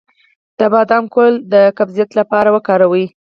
[0.59, 3.05] د بادام ګل د قبضیت لپاره وکاروئ